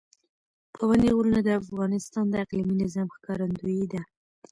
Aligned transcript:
پابندی 0.75 1.09
غرونه 1.15 1.39
د 1.43 1.49
افغانستان 1.61 2.25
د 2.29 2.33
اقلیمي 2.43 2.75
نظام 2.83 3.07
ښکارندوی 3.15 3.81
ده. 3.91 4.01